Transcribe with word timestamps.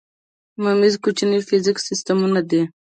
میمز 0.61 0.93
کوچني 1.03 1.39
فزیکي 1.47 1.81
سیسټمونه 1.87 2.39
دي. 2.49 2.61